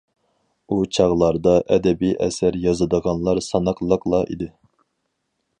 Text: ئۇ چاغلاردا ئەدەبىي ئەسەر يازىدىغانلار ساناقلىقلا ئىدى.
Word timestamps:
ئۇ 0.69 0.77
چاغلاردا 0.97 1.53
ئەدەبىي 1.75 2.15
ئەسەر 2.27 2.59
يازىدىغانلار 2.65 3.45
ساناقلىقلا 3.51 4.27
ئىدى. 4.31 4.53